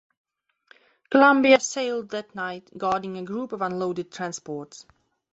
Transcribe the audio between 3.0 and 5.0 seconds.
a group of unloaded transports.